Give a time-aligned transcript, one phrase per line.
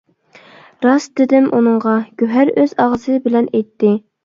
[0.85, 3.97] —راست،— دېدىم ئۇنىڭغا،— گۆھەر ئۆز ئاغزى بىلەن ئېيتتى.